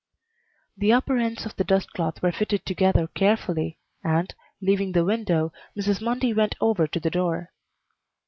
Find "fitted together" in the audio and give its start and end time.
2.31-3.05